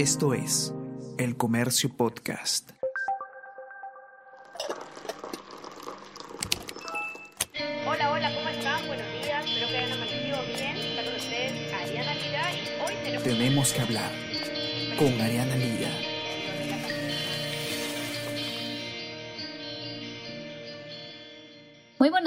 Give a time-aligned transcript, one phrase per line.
[0.00, 0.72] Esto es
[1.18, 2.70] El Comercio Podcast.
[7.86, 8.86] Hola, hola, ¿cómo están?
[8.86, 10.76] Buenos días, espero que hayan amanecido bien.
[10.78, 13.24] Está con ustedes Ariana Lira y hoy tenemos...
[13.24, 14.10] Tenemos que hablar
[14.98, 16.09] con Ariana Lira.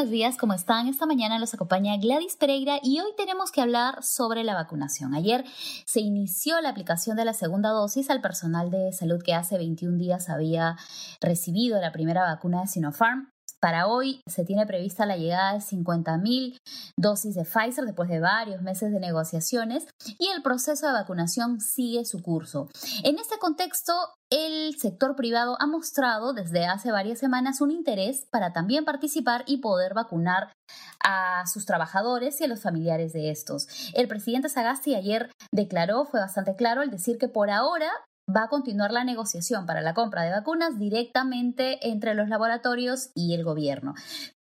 [0.04, 0.90] Buenos días, ¿cómo están?
[0.90, 5.14] Esta mañana los acompaña Gladys Pereira y hoy tenemos que hablar sobre la vacunación.
[5.14, 5.46] Ayer
[5.86, 9.98] se inició la aplicación de la segunda dosis al personal de salud que hace 21
[9.98, 10.76] días había
[11.22, 13.33] recibido la primera vacuna de Sinopharm.
[13.64, 16.58] Para hoy se tiene prevista la llegada de 50.000
[17.00, 19.88] dosis de Pfizer después de varios meses de negociaciones
[20.20, 22.68] y el proceso de vacunación sigue su curso.
[23.06, 23.94] En este contexto,
[24.30, 29.60] el sector privado ha mostrado desde hace varias semanas un interés para también participar y
[29.60, 30.52] poder vacunar
[31.02, 33.70] a sus trabajadores y a los familiares de estos.
[33.94, 37.90] El presidente Sagasti ayer declaró, fue bastante claro, al decir que por ahora
[38.30, 43.34] va a continuar la negociación para la compra de vacunas directamente entre los laboratorios y
[43.34, 43.94] el gobierno.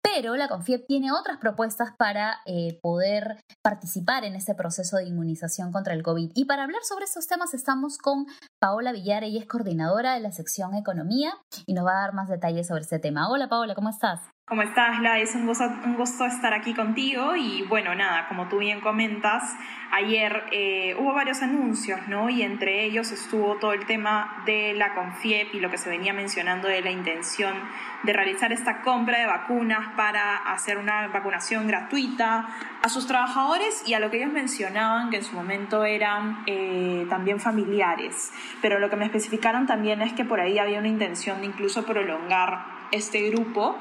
[0.01, 5.71] Pero la CONFIEP tiene otras propuestas para eh, poder participar en este proceso de inmunización
[5.71, 6.31] contra el COVID.
[6.35, 8.25] Y para hablar sobre estos temas estamos con
[8.59, 11.33] Paola Villar, ella es coordinadora de la sección Economía
[11.65, 13.29] y nos va a dar más detalles sobre este tema.
[13.29, 14.21] Hola Paola, ¿cómo estás?
[14.49, 15.19] ¿Cómo estás, La?
[15.19, 19.55] Es un gusto, un gusto estar aquí contigo y bueno, nada, como tú bien comentas,
[19.91, 22.31] ayer eh, hubo varios anuncios, ¿no?
[22.31, 26.13] Y entre ellos estuvo todo el tema de la CONFIEP y lo que se venía
[26.13, 27.53] mencionando de la intención
[28.01, 32.49] de realizar esta compra de vacunas para hacer una vacunación gratuita
[32.81, 37.05] a sus trabajadores y a lo que ellos mencionaban que en su momento eran eh,
[37.07, 38.33] también familiares.
[38.63, 41.85] Pero lo que me especificaron también es que por ahí había una intención de incluso
[41.85, 43.77] prolongar este grupo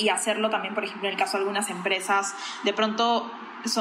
[0.00, 2.34] y hacerlo también, por ejemplo, en el caso de algunas empresas,
[2.64, 3.30] de pronto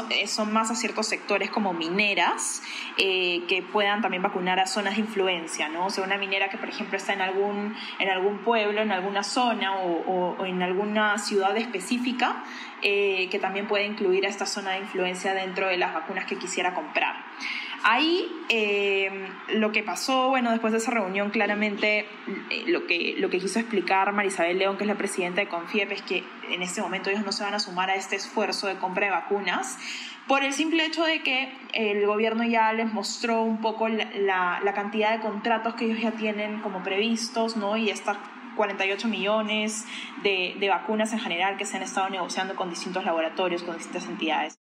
[0.10, 2.62] eh, son, más a ciertos sectores como mineras
[2.98, 5.86] eh, que puedan también vacunar a zonas de influencia, ¿no?
[5.86, 9.24] O sea, una minera que, por ejemplo, está en algún, en algún pueblo, en alguna
[9.24, 12.44] zona o, en alguna ciudad específica,
[12.82, 16.38] eh, que también puede incluir a esta zona de influencia dentro de las vacunas que
[16.38, 17.16] quisiera comprar.
[17.84, 19.10] Ahí eh,
[19.54, 22.00] lo que pasó, bueno, después de esa reunión, claramente
[22.50, 25.92] eh, lo, que, lo que quiso explicar Marisabel León, que es la presidenta de Confiep,
[25.92, 28.76] es que en este momento ellos no se van a sumar a este esfuerzo de
[28.76, 29.78] compra de vacunas
[30.28, 34.74] por el simple hecho de que el gobierno ya les mostró un poco la, la,
[34.74, 37.78] cantidad de contratos que ellos ya tienen como previstos, ¿no?
[37.78, 38.18] Y estas
[38.56, 39.86] 48 millones
[40.22, 44.06] de, de vacunas en general que se han estado negociando con distintos laboratorios, con distintas
[44.06, 44.60] entidades.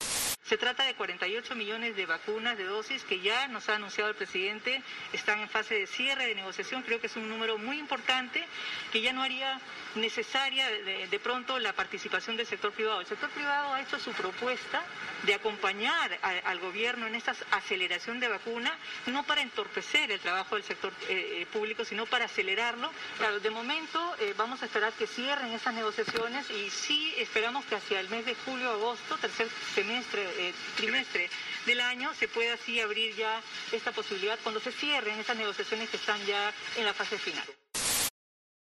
[0.48, 4.16] Se trata de 48 millones de vacunas, de dosis, que ya nos ha anunciado el
[4.16, 6.84] presidente, están en fase de cierre, de negociación.
[6.84, 8.46] Creo que es un número muy importante
[8.92, 9.60] que ya no haría
[9.96, 13.02] necesaria de, pronto la participación del sector privado.
[13.02, 14.84] El sector privado ha hecho su propuesta
[15.24, 18.78] de acompañar al gobierno en esta aceleración de vacuna,
[19.08, 22.92] no para entorpecer el trabajo del sector eh, eh, público, sino para acelerarlo.
[23.18, 27.76] Claro, de momento eh, vamos a esperar que cierren esas negociaciones y sí esperamos que
[27.76, 30.35] hacia el mes de julio, agosto, tercer semestre,
[30.76, 31.30] trimestre
[31.66, 33.42] del año, se pueda así abrir ya
[33.72, 37.46] esta posibilidad cuando se cierren esas negociaciones que están ya en la fase final.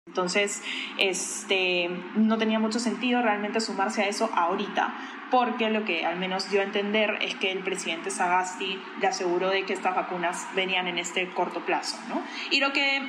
[0.05, 0.61] Entonces,
[0.99, 4.93] este, no tenía mucho sentido realmente sumarse a eso ahorita,
[5.31, 9.49] porque lo que al menos dio a entender es que el presidente Sagasti le aseguró
[9.49, 12.21] de que estas vacunas venían en este corto plazo, ¿no?
[12.51, 13.01] Y lo que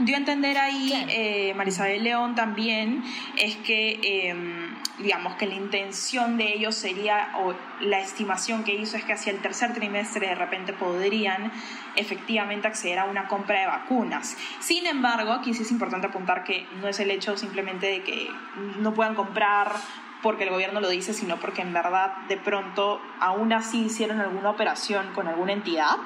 [0.00, 3.04] dio a entender ahí eh, Marisabel León también
[3.36, 4.63] es que, em,
[4.98, 9.32] digamos, que la intención de ellos sería, o la estimación que hizo es que hacia
[9.32, 11.52] el tercer trimestre de repente podrían
[11.96, 14.36] efectivamente acceder a una compra de vacunas.
[14.60, 18.30] Sin embargo, aquí sí es importante apuntar que no es el hecho simplemente de que
[18.78, 19.72] no puedan comprar
[20.24, 24.48] porque el gobierno lo dice, sino porque en verdad de pronto aún así hicieron alguna
[24.48, 25.98] operación con alguna entidad.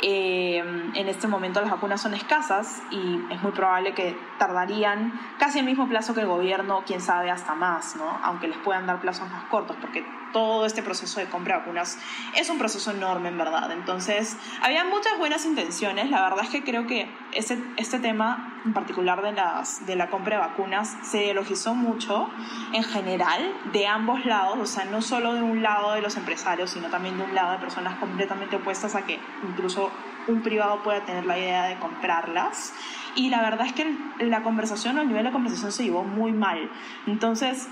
[0.00, 0.56] Eh,
[0.94, 5.66] en este momento las vacunas son escasas y es muy probable que tardarían casi el
[5.66, 8.08] mismo plazo que el gobierno, quién sabe, hasta más, ¿no?
[8.22, 11.98] aunque les puedan dar plazos más cortos, porque todo este proceso de compra de vacunas
[12.36, 13.70] es un proceso enorme, en verdad.
[13.72, 16.10] Entonces, había muchas buenas intenciones.
[16.10, 20.08] La verdad es que creo que este, este tema, en particular de, las, de la
[20.10, 22.28] compra de vacunas, se elogizó mucho
[22.72, 26.70] en general, de ambos lados, o sea, no solo de un lado de los empresarios,
[26.70, 29.18] sino también de un lado de personas completamente opuestas a que
[29.48, 29.90] incluso
[30.28, 32.72] un privado pueda tener la idea de comprarlas.
[33.14, 36.32] Y la verdad es que la conversación o el nivel de conversación se llevó muy
[36.32, 36.70] mal.
[37.06, 37.68] Entonces,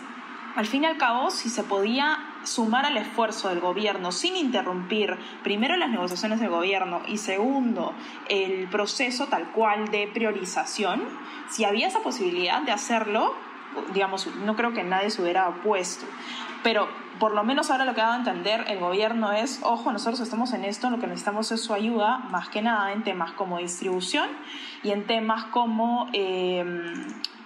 [0.56, 5.16] al fin y al cabo, si se podía sumar al esfuerzo del gobierno sin interrumpir,
[5.42, 7.92] primero las negociaciones del gobierno y segundo,
[8.28, 11.02] el proceso tal cual de priorización,
[11.48, 13.34] si había esa posibilidad de hacerlo,
[13.92, 16.06] digamos, no creo que nadie se hubiera opuesto.
[16.62, 16.88] Pero
[17.18, 20.20] por lo menos ahora lo que ha dado a entender el gobierno es, ojo, nosotros
[20.20, 23.58] estamos en esto, lo que necesitamos es su ayuda, más que nada en temas como
[23.58, 24.28] distribución
[24.82, 26.08] y en temas como...
[26.12, 26.64] Eh,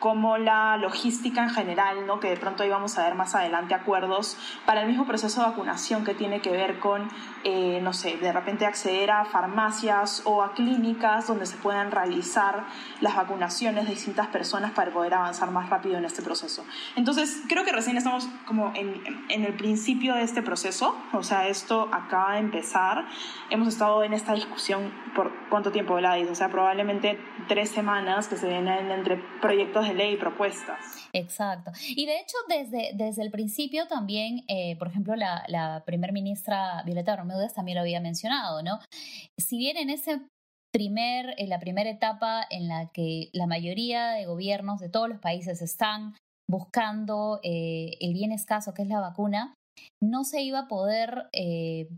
[0.02, 2.18] como la logística en general, ¿no?
[2.18, 4.36] que de pronto íbamos a ver más adelante acuerdos
[4.66, 7.08] para el mismo proceso de vacunación que tiene que ver con,
[7.44, 12.64] eh, no sé, de repente acceder a farmacias o a clínicas donde se puedan realizar
[13.00, 16.64] las vacunaciones de distintas personas para poder avanzar más rápido en este proceso.
[16.96, 21.46] Entonces, creo que recién estamos como en, en el principio de este proceso, o sea,
[21.46, 23.06] esto acaba de empezar.
[23.48, 27.16] Hemos estado en esta discusión por cuánto tiempo, Gladys, o sea, probablemente
[27.46, 31.08] tres semanas que se vienen entre proyectos de ley y propuestas.
[31.12, 31.70] Exacto.
[31.88, 36.82] Y de hecho, desde, desde el principio también, eh, por ejemplo, la, la primer ministra
[36.84, 38.80] Violeta Bermúdez también lo había mencionado, ¿no?
[39.38, 40.22] Si bien en ese
[40.72, 45.20] primer, en la primera etapa en la que la mayoría de gobiernos de todos los
[45.20, 46.16] países están
[46.52, 49.54] buscando eh, el bien escaso que es la vacuna,
[50.02, 51.88] no se iba a poder eh,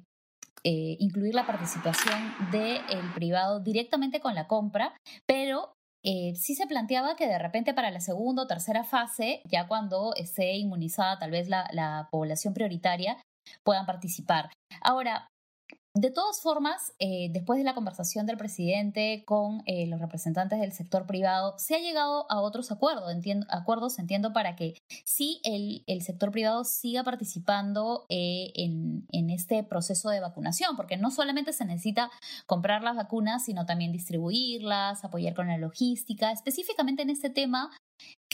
[0.62, 4.94] incluir la participación del privado directamente con la compra,
[5.26, 5.72] pero
[6.06, 10.14] eh, sí se planteaba que de repente para la segunda o tercera fase, ya cuando
[10.14, 13.16] esté inmunizada tal vez la, la población prioritaria,
[13.64, 14.50] puedan participar.
[14.80, 15.28] Ahora,
[15.96, 20.72] de todas formas, eh, después de la conversación del presidente con eh, los representantes del
[20.72, 24.74] sector privado, se ha llegado a otros acuerdos, entiendo, acuerdos, entiendo, para que
[25.04, 30.96] sí el, el sector privado siga participando eh, en, en, este proceso de vacunación, porque
[30.96, 32.10] no solamente se necesita
[32.46, 36.32] comprar las vacunas, sino también distribuirlas, apoyar con la logística.
[36.32, 37.70] Específicamente en este tema,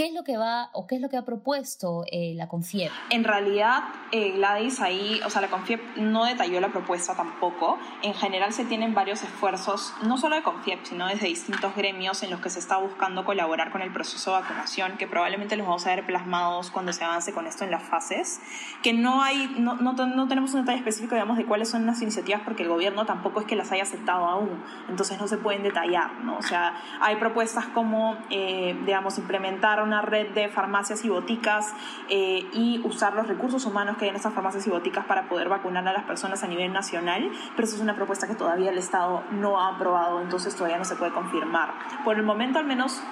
[0.00, 2.90] ¿Qué es lo que va o qué es lo que ha propuesto eh, la CONFIEP?
[3.10, 3.82] En realidad,
[4.12, 7.78] eh, Gladys ahí, o sea, la CONFIEP no detalló la propuesta tampoco.
[8.00, 12.30] En general se tienen varios esfuerzos, no solo de CONFIEP, sino desde distintos gremios en
[12.30, 15.86] los que se está buscando colaborar con el proceso de vacunación, que probablemente los vamos
[15.86, 18.40] a ver plasmados cuando se avance con esto en las fases.
[18.82, 22.00] Que no hay, no, no, no tenemos un detalle específico, digamos, de cuáles son las
[22.00, 24.64] iniciativas, porque el gobierno tampoco es que las haya aceptado aún.
[24.88, 26.38] Entonces no se pueden detallar, ¿no?
[26.38, 31.74] O sea, hay propuestas como, eh, digamos, implementar una red de farmacias y boticas
[32.08, 35.48] eh, y usar los recursos humanos que hay en esas farmacias y boticas para poder
[35.48, 38.78] vacunar a las personas a nivel nacional, pero eso es una propuesta que todavía el
[38.78, 41.72] Estado no ha aprobado, entonces todavía no se puede confirmar.
[42.04, 43.02] Por el momento al menos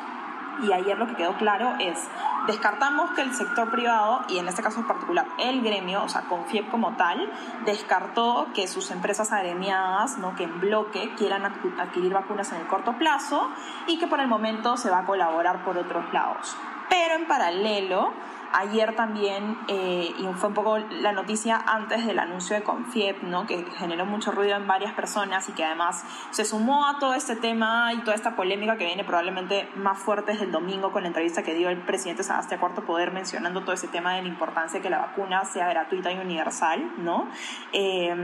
[0.62, 2.08] y ayer lo que quedó claro es,
[2.46, 6.22] descartamos que el sector privado, y en este caso en particular el gremio, o sea,
[6.22, 7.30] Confiep como tal,
[7.64, 10.34] descartó que sus empresas agremiadas, ¿no?
[10.34, 13.50] que en bloque quieran adquirir vacunas en el corto plazo
[13.86, 16.56] y que por el momento se va a colaborar por otros lados.
[16.88, 18.12] Pero en paralelo,
[18.52, 23.46] Ayer también, eh, y fue un poco la noticia antes del anuncio de Confiep, ¿no?
[23.46, 27.36] que generó mucho ruido en varias personas y que además se sumó a todo este
[27.36, 31.08] tema y toda esta polémica que viene probablemente más fuerte desde el domingo con la
[31.08, 34.78] entrevista que dio el presidente Sebastián Cuarto Poder mencionando todo ese tema de la importancia
[34.78, 36.90] de que la vacuna sea gratuita y universal.
[36.98, 37.28] ¿no?
[37.72, 38.14] Eh,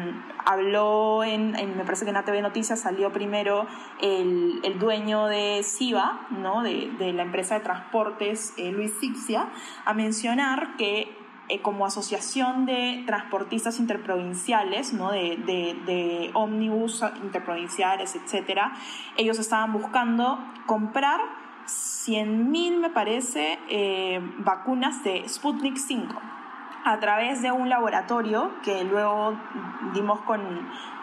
[0.45, 3.67] habló en, me parece que en ATV Noticias salió primero
[4.01, 6.63] el, el dueño de SIVA, ¿no?
[6.63, 9.49] de, de la empresa de transportes, eh, Luis Sixia,
[9.85, 11.09] a mencionar mencionar que
[11.49, 15.11] eh, como asociación de transportistas interprovinciales, ¿no?
[15.11, 18.73] de, de, de ómnibus interprovinciales, etcétera,
[19.17, 21.21] ellos estaban buscando comprar
[21.67, 26.34] 100.000, me parece, eh, vacunas de Sputnik 5
[26.85, 29.35] a través de un laboratorio que luego
[29.95, 30.41] dimos con,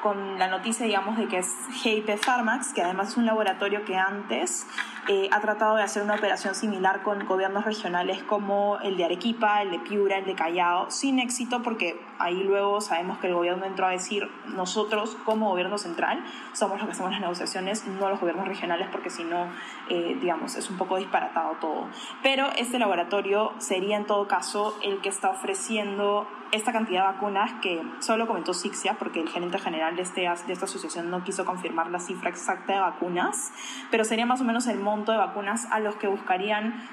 [0.03, 3.97] con la noticia, digamos, de que es GIP Pharmax, que además es un laboratorio que
[3.97, 4.67] antes
[5.07, 9.63] eh, ha tratado de hacer una operación similar con gobiernos regionales como el de Arequipa,
[9.63, 13.65] el de Piura, el de Callao, sin éxito porque ahí luego sabemos que el gobierno
[13.65, 16.23] entró a decir nosotros como gobierno central
[16.53, 19.47] somos los que hacemos las negociaciones, no los gobiernos regionales porque si no,
[19.89, 21.87] eh, digamos, es un poco disparatado todo.
[22.21, 27.53] Pero este laboratorio sería en todo caso el que está ofreciendo esta cantidad de vacunas
[27.61, 31.45] que solo comentó Sixia, porque el gerente general de, este, de esta asociación no quiso
[31.45, 33.53] confirmar la cifra exacta de vacunas,
[33.89, 36.89] pero sería más o menos el monto de vacunas a los que buscarían,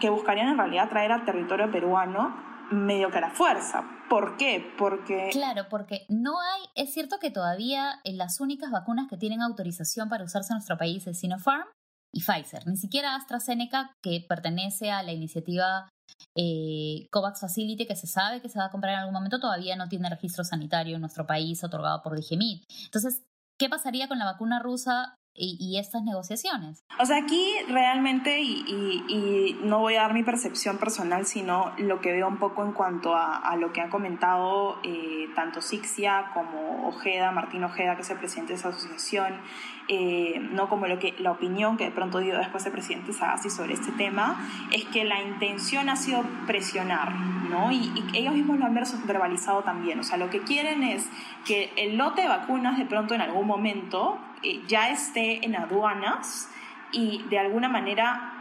[0.00, 3.84] que buscarían en realidad traer al territorio peruano medio que a la fuerza.
[4.08, 4.64] ¿Por qué?
[4.78, 5.30] Porque...
[5.32, 10.24] Claro, porque no hay, es cierto que todavía las únicas vacunas que tienen autorización para
[10.24, 11.66] usarse en nuestro país es Sinopharm
[12.12, 15.88] y Pfizer, ni siquiera AstraZeneca, que pertenece a la iniciativa
[16.36, 19.76] eh, COVAX Facility, que se sabe que se va a comprar en algún momento, todavía
[19.76, 22.64] no tiene registro sanitario en nuestro país otorgado por DGMIT.
[22.84, 23.22] Entonces,
[23.58, 26.84] ¿qué pasaría con la vacuna rusa y, estas negociaciones?
[26.98, 32.12] O sea, aquí realmente, y, no voy a dar mi percepción personal, sino lo que
[32.12, 37.30] veo un poco en cuanto a, lo que han comentado eh, tanto Sixia como Ojeda,
[37.32, 39.40] Martín Ojeda, que es el presidente de esa asociación,
[39.88, 43.50] eh, no como lo que, la opinión que de pronto dio después el presidente Sagasti
[43.50, 47.70] sobre este tema, es que la intención ha sido presionar, ¿no?
[47.70, 48.74] Y, y ellos mismos lo han
[49.06, 50.00] verbalizado también.
[50.00, 51.08] O sea, lo que quieren es
[51.44, 56.50] que el lote de vacunas de pronto en algún momento eh, ya esté en aduanas
[56.92, 58.32] y de alguna manera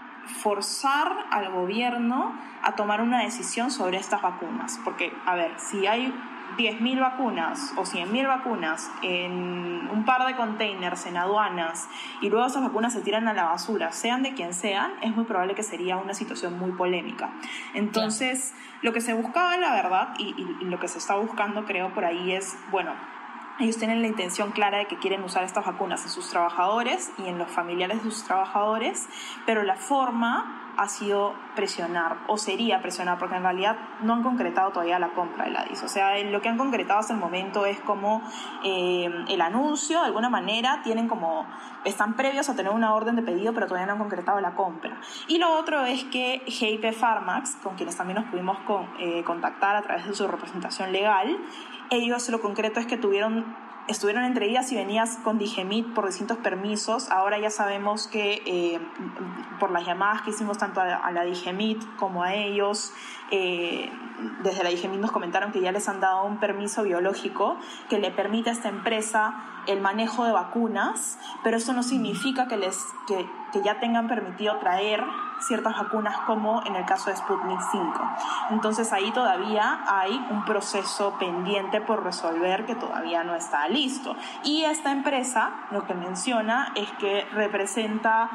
[0.41, 2.33] forzar al gobierno
[2.63, 4.79] a tomar una decisión sobre estas vacunas.
[4.83, 6.13] Porque, a ver, si hay
[6.57, 11.87] 10.000 vacunas o 100.000 vacunas en un par de containers en aduanas
[12.21, 15.25] y luego esas vacunas se tiran a la basura, sean de quien sean, es muy
[15.25, 17.31] probable que sería una situación muy polémica.
[17.73, 21.93] Entonces, lo que se buscaba, la verdad, y, y lo que se está buscando, creo,
[21.93, 22.93] por ahí es, bueno,
[23.59, 27.27] ellos tienen la intención clara de que quieren usar estas vacunas en sus trabajadores y
[27.27, 29.07] en los familiares de sus trabajadores,
[29.45, 34.71] pero la forma ha sido presionar, o sería presionar, porque en realidad no han concretado
[34.71, 35.83] todavía la compra de la DIS.
[35.83, 38.21] O sea, lo que han concretado hasta el momento es como
[38.63, 41.47] eh, el anuncio, de alguna manera, tienen como,
[41.85, 44.97] están previos a tener una orden de pedido, pero todavía no han concretado la compra.
[45.27, 48.57] Y lo otro es que GIP Pharmax, con quienes también nos pudimos
[48.99, 51.37] eh, contactar a través de su representación legal,
[51.91, 53.55] ellos lo concreto es que tuvieron
[53.87, 57.09] estuvieron entre días y venías con Digemit por distintos permisos.
[57.11, 58.79] Ahora ya sabemos que eh,
[59.59, 62.93] por las llamadas que hicimos tanto a, la Digemit como a ellos,
[63.31, 63.91] eh,
[64.43, 67.57] desde la Digemit nos comentaron que ya les han dado un permiso biológico
[67.89, 69.35] que le permite a esta empresa
[69.67, 73.27] el manejo de vacunas, pero eso no significa que, les, que
[73.63, 75.03] ya tengan permitido traer
[75.39, 77.93] ciertas vacunas como en el caso de Sputnik 5.
[78.51, 84.15] Entonces ahí todavía hay un proceso pendiente por resolver que todavía no está listo.
[84.43, 88.29] Y esta empresa lo que menciona es que representa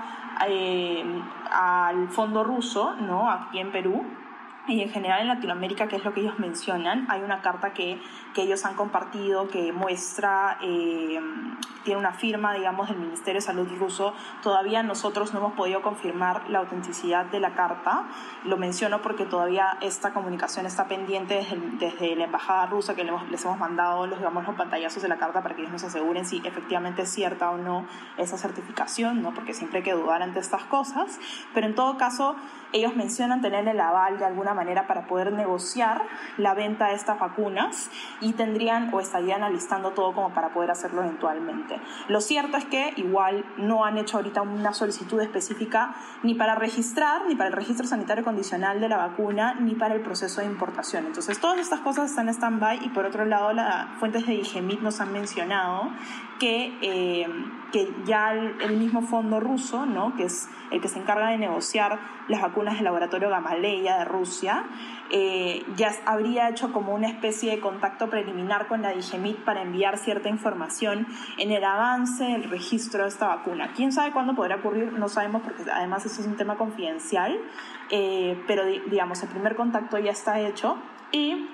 [0.46, 1.04] eh,
[1.50, 3.30] al fondo ruso, ¿no?
[3.30, 4.04] Aquí en Perú,
[4.68, 8.00] y en general en Latinoamérica, que es lo que ellos mencionan, hay una carta que,
[8.34, 11.18] que ellos han compartido que muestra, eh,
[11.84, 14.14] tiene una firma, digamos, del Ministerio de Salud ruso.
[14.42, 18.04] Todavía nosotros no hemos podido confirmar la autenticidad de la carta.
[18.44, 23.44] Lo menciono porque todavía esta comunicación está pendiente desde, desde la embajada rusa que les
[23.44, 26.42] hemos, mandado los, digamos, los pantallazos de la carta para que ellos nos aseguren si
[26.44, 27.86] efectivamente es cierta o no
[28.16, 29.32] esa certificación, ¿no?
[29.32, 31.18] porque siempre hay que dudar ante estas cosas.
[31.54, 32.36] Pero en todo caso,
[32.72, 36.02] ellos mencionan tener el aval de alguna manera para poder negociar
[36.36, 37.90] la venta de estas vacunas
[38.20, 41.80] y tendrían o estarían alistando todo como para poder hacerlo eventualmente.
[42.08, 47.26] Lo cierto es que igual no han hecho ahorita una solicitud específica ni para registrar,
[47.26, 51.06] ni para el registro sanitario condicional de la vacuna, ni para el proceso de importación.
[51.06, 54.80] Entonces todas estas cosas están en stand-by y por otro lado las fuentes de IGEMIT
[54.80, 55.90] nos han mencionado
[56.40, 57.28] que, eh,
[57.70, 60.16] que ya el, mismo fondo ruso, ¿no?
[60.16, 64.39] que es el que se encarga de negociar las vacunas del laboratorio Gamaleya de Rusia,
[65.10, 69.98] eh, ya habría hecho como una especie de contacto preliminar con la Digemit para enviar
[69.98, 71.06] cierta información
[71.38, 73.72] en el avance del registro de esta vacuna.
[73.74, 74.92] ¿Quién sabe cuándo podrá ocurrir?
[74.92, 77.38] No sabemos porque además eso es un tema confidencial,
[77.90, 80.76] eh, pero digamos, el primer contacto ya está hecho
[81.12, 81.48] y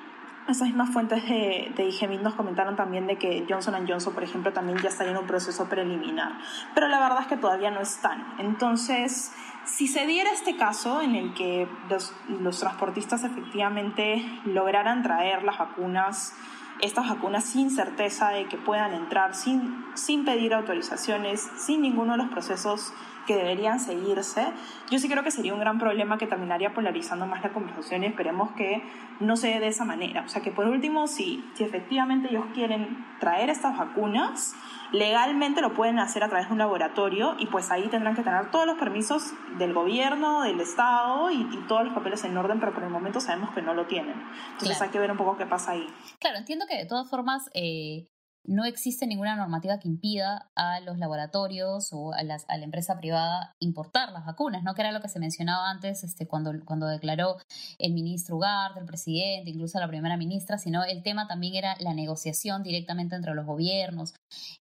[0.49, 4.79] esas mismas fuentes de, de nos comentaron también de que Johnson Johnson, por ejemplo, también
[4.79, 6.33] ya estaría en un proceso preliminar.
[6.75, 8.35] Pero la verdad es que todavía no están.
[8.39, 9.33] Entonces,
[9.65, 15.59] si se diera este caso en el que los, los transportistas efectivamente lograran traer las
[15.59, 16.35] vacunas,
[16.81, 22.19] estas vacunas sin certeza de que puedan entrar, sin, sin pedir autorizaciones, sin ninguno de
[22.19, 22.93] los procesos
[23.27, 24.47] que deberían seguirse,
[24.91, 28.07] yo sí creo que sería un gran problema que terminaría polarizando más la conversación y
[28.07, 28.83] esperemos que
[29.21, 30.23] no se dé de esa manera.
[30.23, 34.55] O sea, que por último, si, si efectivamente ellos quieren traer estas vacunas,
[34.93, 38.51] legalmente lo pueden hacer a través de un laboratorio y pues ahí tendrán que tener
[38.51, 42.85] todos los permisos del gobierno, del Estado y, todos los papeles en orden, pero por
[42.85, 44.15] el momento sabemos que no lo tienen.
[44.53, 45.87] Entonces hay que ver un poco qué pasa ahí.
[46.21, 48.09] Claro, entiendo que de todas formas eh,
[48.47, 54.13] no existe ninguna normativa que impida a los laboratorios o a, la empresa privada importar
[54.13, 54.75] las vacunas, ¿no?
[54.75, 57.37] Que era lo que se mencionaba antes este, cuando, cuando declaró
[57.79, 61.95] el ministro Ugarte, el presidente, incluso la primera ministra, sino el tema también era la
[61.95, 64.15] negociación directamente entre los gobiernos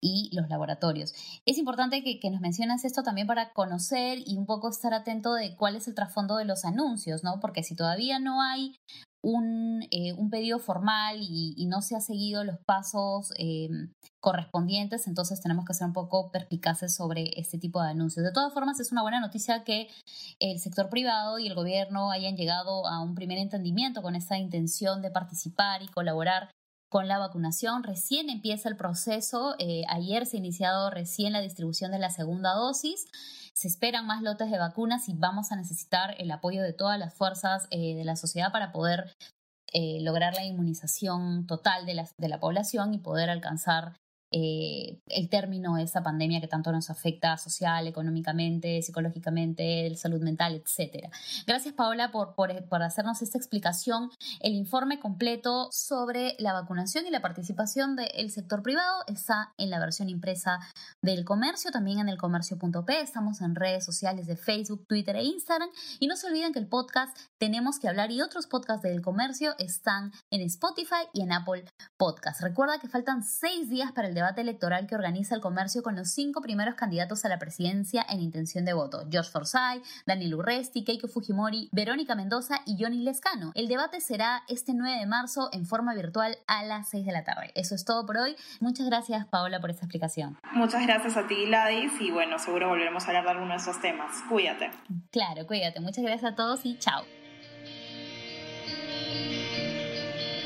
[0.00, 1.14] y los laboratorios.
[1.46, 5.34] Es importante que, que nos mencionas esto también para conocer y un poco estar atento
[5.34, 7.40] de cuál es el trasfondo de los anuncios, ¿no?
[7.40, 8.74] Porque si todavía no hay
[9.28, 13.68] un, eh, un pedido formal y, no se ha seguido los pasos eh,
[14.20, 18.24] correspondientes, entonces tenemos que ser un poco perspicaces sobre este tipo de anuncios.
[18.24, 19.88] De todas formas, es una buena noticia que
[20.40, 25.02] el sector privado y el gobierno hayan llegado a un primer entendimiento con esta intención
[25.02, 26.50] de participar y colaborar
[26.88, 27.82] con la vacunación.
[27.82, 29.56] Recién empieza el proceso.
[29.58, 33.04] Eh, ayer se ha iniciado recién la distribución de la segunda dosis.
[33.58, 37.12] Se esperan más lotes de vacunas y vamos a necesitar el apoyo de todas las
[37.12, 39.16] fuerzas eh, de la sociedad para poder
[39.72, 43.96] eh, lograr la inmunización total de de la población y poder alcanzar
[44.30, 50.54] eh, el término de esa pandemia que tanto nos afecta social, económicamente, psicológicamente, salud mental,
[50.54, 51.10] etc.
[51.46, 54.10] Gracias Paola por, por, hacernos esta explicación.
[54.40, 59.78] El informe completo sobre la vacunación y la participación del sector privado está en la
[59.78, 60.60] versión impresa
[61.02, 63.00] del comercio, también en el comercio.p.
[63.00, 65.70] Estamos en redes sociales de Facebook, Twitter e Instagram.
[66.00, 69.54] Y no se olviden que el podcast Tenemos que hablar y otros podcasts del comercio
[69.58, 71.64] están en Spotify y en Apple
[71.96, 72.40] Podcast.
[72.40, 76.10] Recuerda que faltan seis días para el debate electoral que organiza el comercio con los
[76.10, 79.06] cinco primeros candidatos a la presidencia en intención de voto.
[79.10, 83.52] George Forsyth, Daniel Urresti, Keiko Fujimori, Verónica Mendoza y Johnny Lescano.
[83.54, 87.22] El debate será este 9 de marzo en forma virtual a las 6 de la
[87.22, 87.52] tarde.
[87.54, 88.34] Eso es todo por hoy.
[88.60, 90.36] Muchas gracias, Paola, por esta explicación.
[90.52, 93.80] Muchas gracias a ti, Ladis, y bueno, seguro volveremos a hablar de alguno de esos
[93.80, 94.10] temas.
[94.28, 94.70] Cuídate.
[95.12, 95.80] Claro, cuídate.
[95.80, 97.04] Muchas gracias a todos y chao.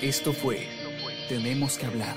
[0.02, 0.68] Esto fue
[1.28, 2.16] Tenemos que hablar